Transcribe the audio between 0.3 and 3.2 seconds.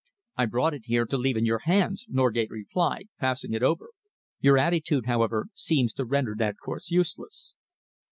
"I brought it here to leave in your hands," Norgate replied,